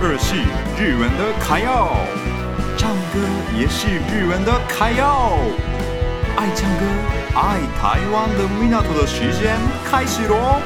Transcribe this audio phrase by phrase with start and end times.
[0.00, 0.36] 二是
[0.76, 1.96] 日文的卡要，
[2.76, 3.20] 唱歌
[3.56, 5.38] 也是日文的卡要。
[6.36, 6.84] 爱唱歌、
[7.34, 9.56] 爱台湾的米纳图的时间
[9.88, 10.60] 开始喽！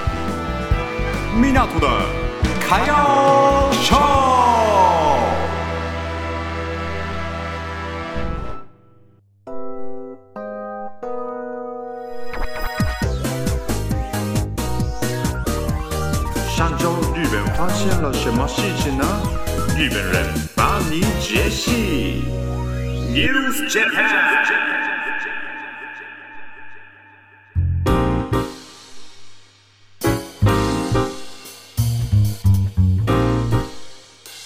[1.39, 1.89] 米纳图的
[2.61, 4.28] 卡要唱。
[17.91, 19.05] 现了什么事情呢？
[19.75, 22.23] 日本人帮你解析。
[23.15, 24.45] News Japan。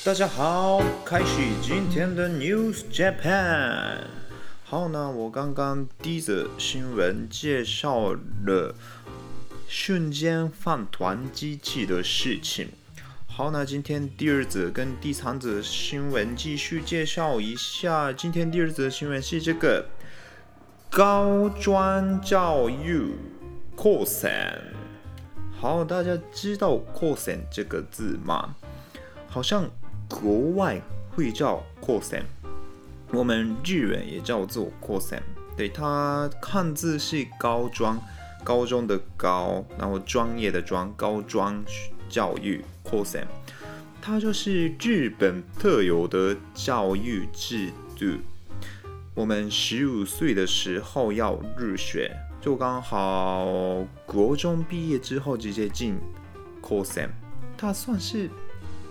[0.05, 4.05] 大家好，开始今天的 News Japan。
[4.63, 8.13] 好，那我刚刚第一则新闻介绍
[8.47, 8.77] 了。
[9.67, 12.69] 瞬间饭团机器的事情。
[13.35, 18.13] 好，那今天第二则跟第三则新闻继续介绍一下。
[18.13, 19.87] 今天第二则新闻是这个
[20.91, 23.15] 高专教育
[23.75, 24.31] 高専。
[25.59, 28.55] 好，大家知道高専这个字吗？
[29.31, 29.65] 好像
[30.11, 30.79] 国外
[31.17, 32.21] 会叫高専，
[33.13, 35.19] 我们日文也叫做高専。
[35.57, 37.99] 对，它汉字是高专。
[38.45, 41.65] 高中的高，然后专业的专，高专
[42.13, 43.25] 教育高専，
[44.03, 48.19] 它就是日本特有的教育制度。
[49.15, 55.97] 我们十五岁的时候要入学，就刚好国中毕业之后直接进
[56.61, 57.09] 高専，
[57.57, 58.29] 它算是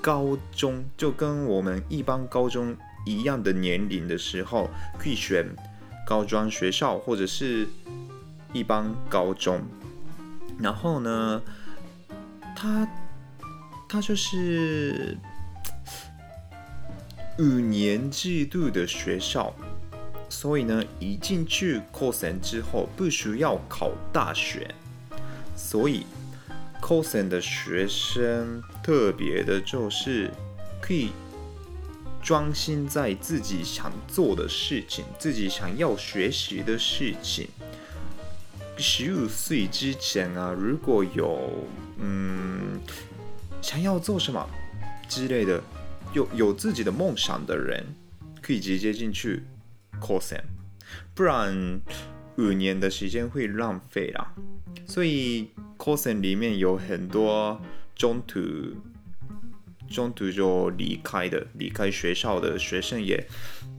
[0.02, 5.46] 高中，就跟我们一般高中一样的年龄的时候，可以选
[6.08, 7.68] 高专学校或者是。
[8.54, 9.62] 一般高中，
[10.60, 11.42] 然后呢，
[12.54, 12.86] 它
[13.92, 15.18] 他就是
[17.40, 19.54] 五年制度的学校，
[20.30, 24.74] 所以呢，一进去高専之后不需要考大学，
[25.58, 26.06] 所以
[26.80, 30.32] 高専的学生特别的就是
[30.80, 31.12] 可以
[32.24, 37.50] 专心在自己想做的事情，自己想要学习的事情。
[38.78, 41.68] 十五岁之前啊，如果有
[42.00, 42.80] 嗯
[43.62, 44.50] 想要做什么
[45.08, 45.62] 之类的，
[46.14, 47.86] 有有自己的梦想的人，
[48.42, 49.44] 可以直接进去
[50.00, 50.42] cosin，，
[51.14, 51.80] 不然
[52.38, 54.34] 五年的时间会浪费啦。
[54.86, 57.62] 所以 cosin 里面有很多
[57.96, 58.42] 中途
[59.90, 63.26] 中途就离开的，离开学校的学生也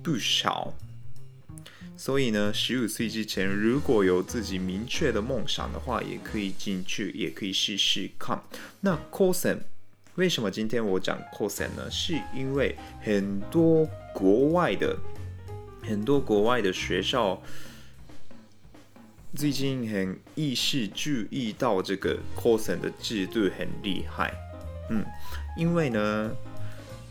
[0.03, 0.73] 不少。
[1.97, 8.43] 所以呢，十五岁之前如果有自己明确的梦想的话，也可以进去，也可以试试看。
[8.81, 9.59] 那高専
[10.17, 11.89] 为什么今天我讲高専呢？
[11.91, 14.99] 是因为很多国外的
[15.83, 17.41] 很多国外的学校
[19.35, 24.35] 最近很意识注意到这个高専的制度很厉害。
[24.91, 25.05] 嗯，
[25.57, 26.33] 因为呢，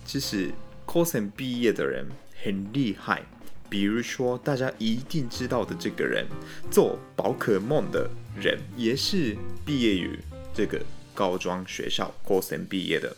[0.06, 0.52] 其实
[0.86, 2.06] 高専毕业的人
[2.44, 3.24] 很厉害。
[3.72, 6.28] 比如说，大家一定知道的这个人，
[6.70, 10.20] 做宝可梦的人，也是毕业于
[10.54, 10.78] 这个
[11.14, 13.16] 高中学校高三毕业的，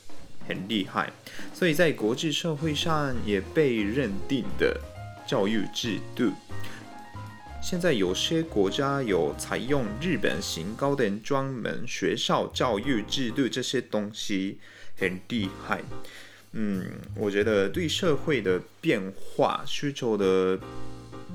[0.47, 1.11] 很厉害。
[1.55, 4.79] 所以在国际社会上也被认定的
[5.25, 6.31] 教育制度，
[7.59, 14.59] 现在有些国家有采用日本型高等专门学校教育制度，这些东西
[14.95, 15.81] 很厉害。
[16.53, 20.59] 嗯，我觉得对社会的变化需求的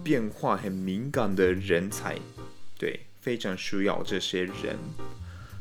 [0.05, 2.17] 变化很敏感的人才，
[2.79, 4.79] 对，非常需要这些人。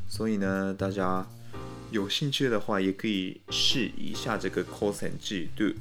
[0.08, 1.26] 所以呢，大家
[1.90, 5.74] 有兴趣的话，也可以试一下这个 c o s i n 制度。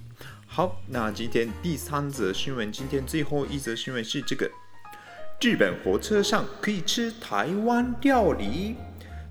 [0.47, 4.49] 好，那今天第三则新闻，今天最后一则新闻是这个：
[5.39, 8.75] 日本火车上可以吃台湾料理。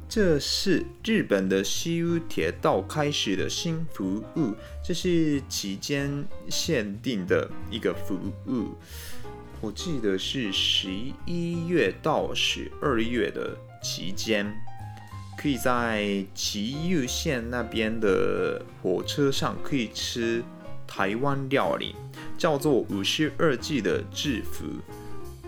[0.08, 8.14] 这是日本的西武铁道开始的新服务，这是期间限定的一个服
[8.46, 8.74] 务。
[9.60, 10.88] 我记得是十
[11.26, 14.46] 一月到十二月的期间，
[15.36, 20.42] 可以在埼玉县那边的火车上可以吃
[20.86, 21.96] 台湾料理，
[22.38, 24.64] 叫做五十二记的制服，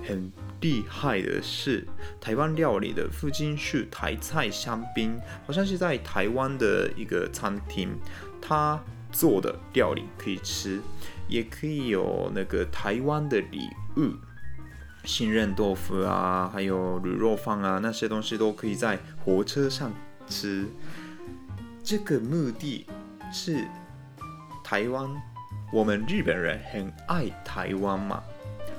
[0.04, 0.30] 很。
[0.60, 1.86] 厉害的是，
[2.20, 7.90] 台湾料理的附近是台菜香槟，好像是在台湾的一个餐厅，
[8.42, 8.82] 他
[9.12, 10.80] 做的料理可以吃，
[11.28, 14.14] 也可以有那个台湾的礼物，
[15.04, 19.92] 杏仁豆腐啊，还有卤肉饭啊，那些东西都可以在火车上
[20.26, 20.66] 吃。
[21.84, 22.84] 这个目的
[23.32, 23.64] 是
[24.62, 25.08] 台湾，
[25.72, 28.22] 我们日本人很爱台湾嘛。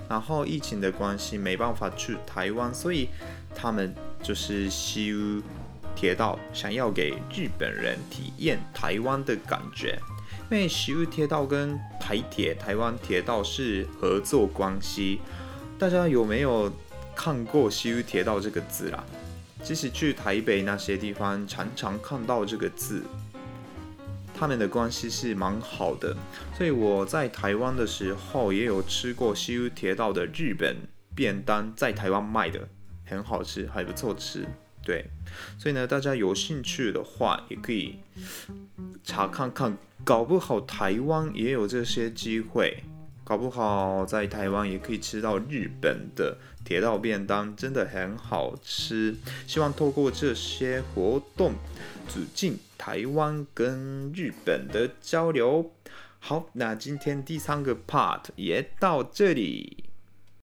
[0.09, 3.07] 然后疫情的关系没办法去台湾，所以
[3.55, 5.01] 他们就是修
[5.95, 9.99] 铁道，想要给日本人体验台湾的感觉。
[10.51, 15.19] 因为修铁道跟台铁、台湾铁道是合作关系，
[15.77, 16.71] 大家有没有
[17.15, 19.05] 看过修铁道这个字啊？
[19.61, 23.03] 即使去台北那些地方，常常看到这个字。
[24.39, 26.15] 他们的关系是蛮好的，
[26.57, 30.77] 所以我在台湾的时候也有吃过西武铁道的日本
[31.13, 32.69] 便当，在台湾卖的
[33.05, 34.47] 很好吃，还不错吃。
[34.81, 35.03] 对，
[35.57, 37.99] 所以呢，大家有兴趣的话也可以
[39.03, 42.83] 查看看，搞不好台湾也有这些机会，
[43.25, 49.13] 搞不好在台湾也可以吃到日本的铁道便当，真的很好吃。
[49.45, 51.53] 希望透过这些活动，
[52.09, 55.71] 促进台湾跟日本的交流。
[56.19, 59.85] 好，那今天第三个 part 也到这里。